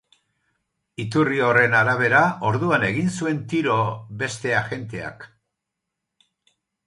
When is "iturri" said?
1.01-1.41